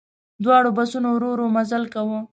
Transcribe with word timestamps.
دواړو 0.43 0.69
بسونو 0.77 1.07
ورو 1.13 1.29
ورو 1.33 1.45
مزل 1.55 1.83
کاوه. 1.93 2.19